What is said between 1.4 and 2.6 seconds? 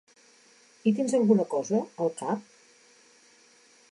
cosa, al cap?